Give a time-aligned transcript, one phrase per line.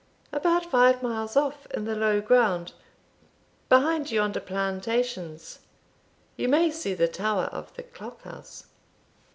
[0.31, 2.71] "About five miles off, in the low ground,
[3.69, 5.59] behind yonder plantations
[6.35, 8.65] you may see the tower of the clock house."